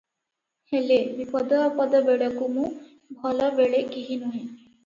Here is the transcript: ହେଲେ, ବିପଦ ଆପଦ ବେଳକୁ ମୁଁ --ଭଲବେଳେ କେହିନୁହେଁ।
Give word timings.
ହେଲେ, 0.71 0.97
ବିପଦ 1.17 1.59
ଆପଦ 1.65 2.01
ବେଳକୁ 2.07 2.49
ମୁଁ 2.57 2.67
--ଭଲବେଳେ 2.71 3.83
କେହିନୁହେଁ। 3.95 4.43